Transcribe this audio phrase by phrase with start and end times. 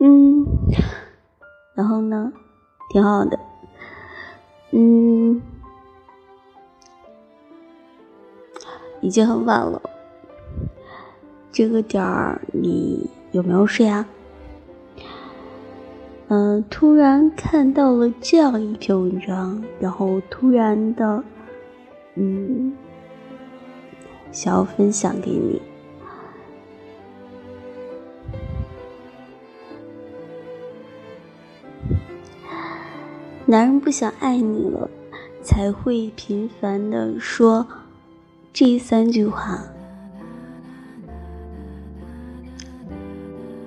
[0.00, 0.46] 嗯，
[1.74, 2.32] 然后呢，
[2.90, 3.38] 挺好的。
[4.72, 5.40] 嗯，
[9.00, 9.80] 已经很晚了，
[11.50, 14.06] 这个点儿你有没有睡啊？
[16.28, 21.22] 嗯，突然看到了这样一篇文章，然后突然的，
[22.16, 22.76] 嗯，
[24.32, 25.62] 想要分享给你。
[33.86, 34.90] 不想爱你了，
[35.44, 37.64] 才会频繁的说
[38.52, 39.62] 这三句话。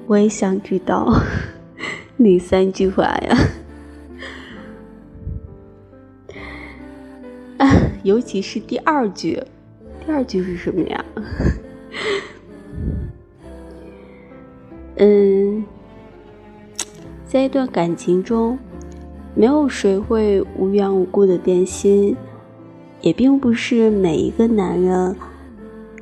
[0.07, 1.21] 我也想知道
[2.17, 3.37] 哪三句话呀？
[8.03, 9.41] 尤其是第二句，
[10.05, 11.05] 第二句是什么呀？
[14.99, 15.63] 嗯，
[17.25, 18.59] 在一段感情中。
[19.39, 22.13] 没有谁会无缘无故的变心，
[22.99, 25.15] 也并不是每一个男人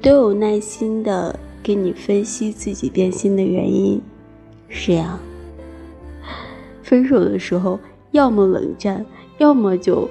[0.01, 4.01] 都有耐心的给你分析自己变心的原因。
[4.69, 5.19] 是呀，
[6.81, 9.05] 分手的时候，要么冷战，
[9.37, 10.09] 要么就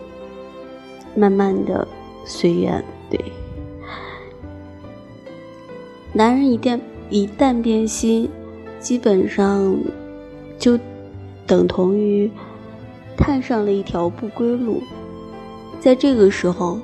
[1.17, 1.89] 慢慢的
[2.25, 2.81] 随缘。
[3.11, 3.21] 对，
[6.13, 6.79] 男人一旦
[7.11, 8.31] 一旦变心，
[8.79, 9.77] 基本上
[10.61, 10.79] 就
[11.45, 12.31] 等同于。
[13.17, 14.83] 踏上了一条不归路，
[15.81, 16.79] 在这个时候，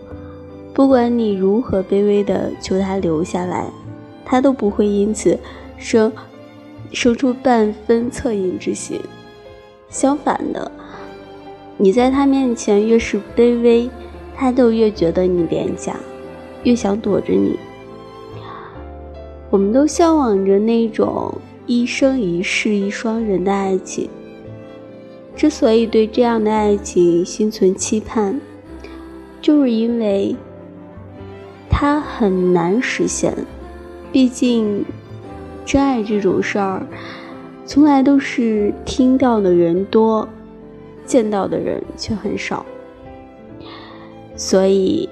[0.73, 3.71] 不管你如何卑微的求他留下来，
[4.25, 5.39] 他都不会因此
[5.77, 6.11] 生
[6.93, 9.01] 生出半分恻隐之心。
[9.89, 10.71] 相反的，
[11.77, 13.91] 你在他面前越是卑微，
[14.35, 15.95] 他就越觉得你廉价，
[16.65, 17.59] 越想躲着你。
[19.51, 21.35] 我们都向往着那种
[21.67, 24.09] 一生一世一双人的爱情。
[25.43, 28.41] 之所以对这样的爱情心存期盼，
[29.41, 30.37] 就是因为
[31.69, 33.35] 它很难实现。
[34.13, 34.85] 毕竟，
[35.65, 36.87] 真爱这种事儿，
[37.67, 40.29] 从来都是听到的人多，
[41.05, 42.65] 见到的人却很少。
[44.37, 45.09] 所以，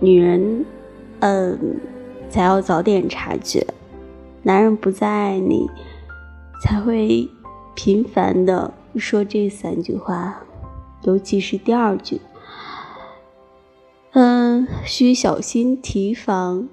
[0.00, 0.64] 女人，
[1.20, 1.58] 嗯，
[2.30, 3.66] 才要早点察觉，
[4.42, 5.68] 男人不再爱你，
[6.62, 7.28] 才会
[7.74, 8.72] 频繁的。
[8.98, 10.44] 说这三句话，
[11.02, 12.20] 尤其是第二句，
[14.12, 16.68] 嗯，需小心提防，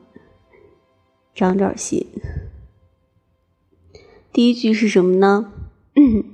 [1.34, 2.08] 长点心。
[4.31, 5.52] 第一句是什么呢？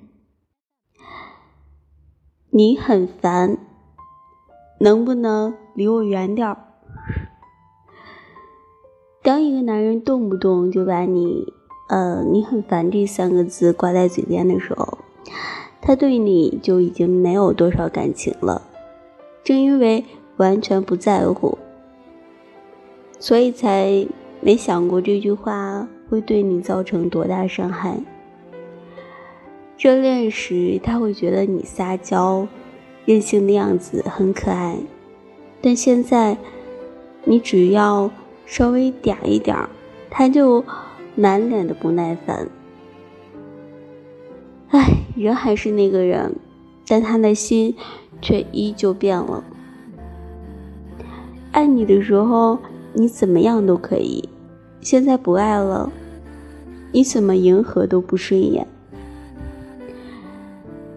[2.52, 3.58] 你很烦，
[4.80, 6.58] 能不能离我远点儿？
[9.24, 11.54] 当一个男人动不动就把你，
[11.90, 15.00] 呃，你很烦这三个字挂在嘴边的时候。
[15.88, 18.62] 他对你就已经没有多少感情了，
[19.42, 20.04] 正因为
[20.36, 21.58] 完全不在乎，
[23.20, 24.06] 所以才
[24.42, 28.02] 没想过这句话会对你造成多大伤害。
[29.78, 32.46] 热恋时他会觉得你撒娇、
[33.06, 34.78] 任性的样子很可爱，
[35.62, 36.36] 但现在
[37.24, 38.12] 你只要
[38.46, 39.70] 稍微嗲一点儿，
[40.10, 40.62] 他就
[41.16, 42.50] 满脸的不耐烦。
[44.68, 46.36] 唉，人还是那个人，
[46.88, 47.76] 但他的心
[48.22, 49.44] 却依旧变了。
[51.52, 52.60] 爱你的时候，
[52.94, 54.24] 你怎么样都可以；
[54.80, 55.92] 现在不爱了，
[56.92, 58.68] 你怎么迎合都不顺眼。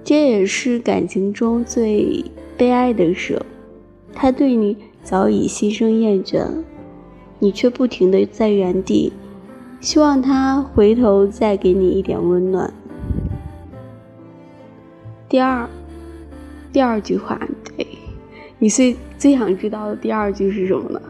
[0.05, 2.25] 这也是感情中最
[2.57, 3.41] 悲哀的事。
[4.13, 6.47] 他对你早已心生厌倦，
[7.39, 9.13] 你却不停的在原地，
[9.81, 12.73] 希望他回头再给你一点温暖。
[15.31, 15.67] 第二，
[16.73, 17.87] 第二句话，对
[18.59, 21.01] 你最最想知道的第二句是什么呢？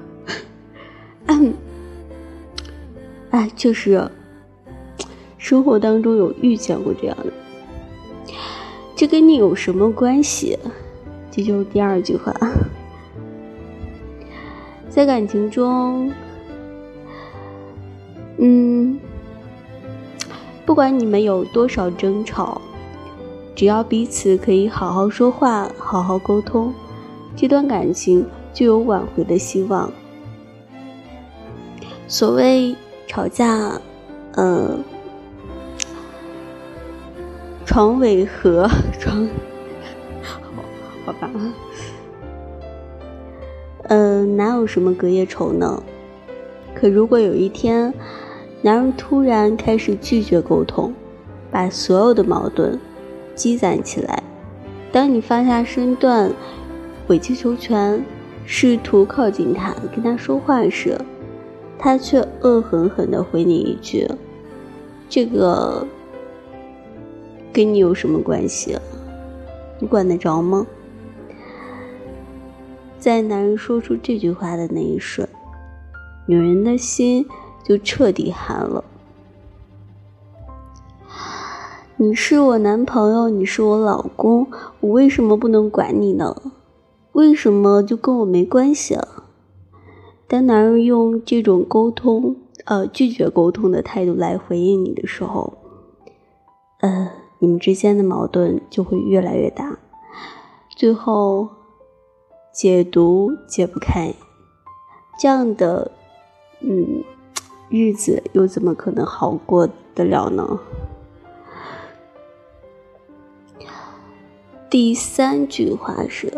[3.31, 4.11] 哎，就是
[5.39, 7.33] 生活当中有遇见过这样的，
[8.95, 10.59] 这跟你有什么关系？
[11.31, 12.31] 这就是第二句话。
[14.91, 16.13] 在感情中，
[18.37, 19.01] 嗯，
[20.66, 22.61] 不管你们有多少争吵。
[23.60, 26.72] 只要彼此可以好好说话、好好沟通，
[27.36, 28.24] 这段感情
[28.54, 29.92] 就有挽回的希望。
[32.09, 32.74] 所谓
[33.07, 33.78] 吵架，
[34.36, 34.83] 嗯，
[37.66, 38.66] 床尾和，
[38.98, 39.28] 床，
[41.04, 41.30] 好吧，
[43.89, 45.83] 嗯，哪有什么隔夜仇呢？
[46.74, 47.92] 可如果有一天，
[48.63, 50.95] 男人突然开始拒绝沟通，
[51.51, 52.80] 把所有的矛盾
[53.34, 54.22] 积攒起来。
[54.92, 56.32] 当你放下身段，
[57.09, 58.04] 委曲求全，
[58.44, 60.98] 试图靠近他，跟他说话时，
[61.78, 64.09] 他却恶狠狠地回你一句
[65.09, 65.86] ：“这个
[67.53, 68.77] 跟你有什么关系？
[69.78, 70.66] 你管得着吗？”
[72.98, 75.27] 在男人说出这句话的那一瞬，
[76.27, 77.27] 女人的心
[77.65, 78.84] 就彻底寒了。
[82.03, 84.47] 你是我男朋友，你是我老公，
[84.81, 86.35] 我为什么不能管你呢？
[87.13, 89.07] 为什么就跟我没关系啊？
[90.27, 95.59] 当男人用这种沟通，呃，拒绝沟通的态度来回应你的时候，
[96.81, 99.79] 呃，你们之间的矛盾就会越来越大，
[100.75, 101.51] 最后
[102.51, 104.15] 解读解不开，
[105.21, 105.91] 这样的，
[106.63, 107.05] 嗯，
[107.69, 110.59] 日子又怎么可能好过得了呢？
[114.71, 116.33] 第三句话是。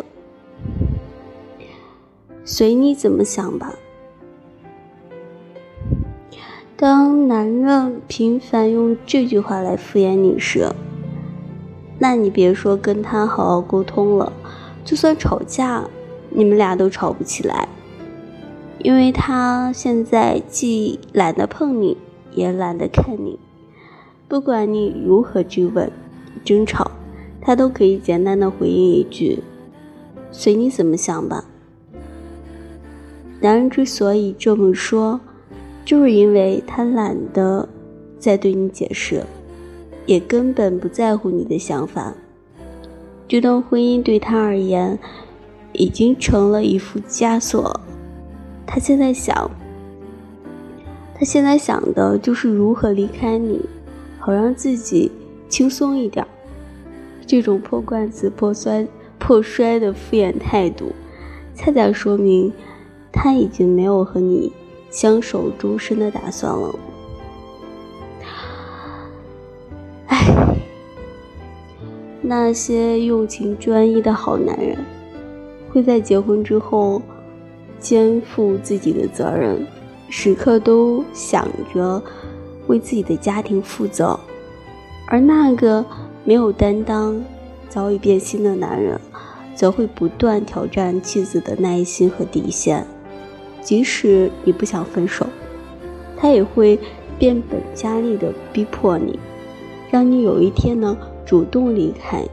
[2.46, 3.74] 随你怎么想吧。
[6.74, 10.66] 当男人频繁用这句话来敷衍你时，
[11.98, 14.32] 那你别说跟他好好沟通了，
[14.82, 15.84] 就算吵架，
[16.30, 17.68] 你们俩都吵不起来，
[18.78, 21.98] 因为他现在既懒得碰你，
[22.30, 23.38] 也懒得看你，
[24.26, 25.92] 不管你如何追问、
[26.42, 26.90] 争吵，
[27.44, 29.42] 他都可以简单的回应一句
[30.30, 31.44] ：“随你怎么想吧。”
[33.42, 35.18] 男人之所以这么说，
[35.84, 37.68] 就是因为他懒得
[38.16, 39.24] 再对你解释，
[40.06, 42.14] 也根本不在乎你的想法。
[43.26, 44.96] 这段婚姻对他而言，
[45.72, 47.80] 已经成了一副枷锁。
[48.64, 49.50] 他现在想，
[51.14, 53.60] 他现在想的就是如何离开你，
[54.20, 55.10] 好让自己
[55.48, 56.24] 轻松一点。
[57.26, 58.86] 这种破罐子破摔、
[59.18, 60.92] 破摔的敷衍态度，
[61.54, 62.52] 恰恰说明。
[63.14, 64.50] 他已经没有和你
[64.88, 66.74] 相守终身的打算了。
[70.06, 70.56] 唉，
[72.22, 74.78] 那些用情专一的好男人，
[75.70, 77.02] 会在结婚之后
[77.78, 79.66] 肩负自己的责任，
[80.08, 82.02] 时刻都想着
[82.66, 84.18] 为自己的家庭负责；
[85.06, 85.84] 而那个
[86.24, 87.22] 没有担当、
[87.68, 89.00] 早已变心的男人，
[89.54, 92.86] 则会不断挑战妻子的耐心和底线。
[93.60, 95.26] 即使你不想分手，
[96.16, 96.78] 他也会
[97.18, 99.18] 变本加厉的逼迫你，
[99.90, 102.24] 让你有一天呢主动离开。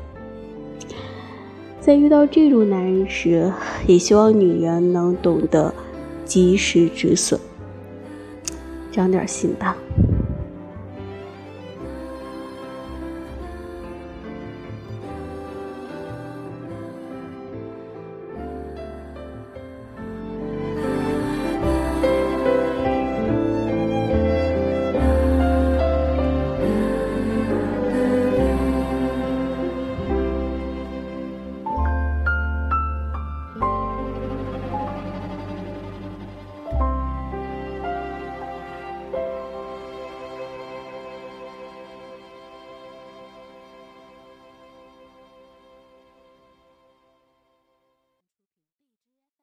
[1.79, 3.51] 在遇到这种男人时，
[3.87, 5.73] 也希望女人能懂得
[6.25, 7.39] 及时止损，
[8.91, 9.75] 长点心吧。